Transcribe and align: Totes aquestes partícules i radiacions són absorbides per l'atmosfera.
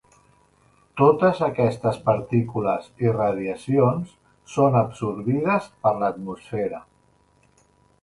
Totes 1.01 1.41
aquestes 1.47 1.99
partícules 2.07 2.89
i 3.07 3.13
radiacions 3.19 4.17
són 4.57 4.81
absorbides 4.83 5.73
per 5.85 5.97
l'atmosfera. 6.03 6.85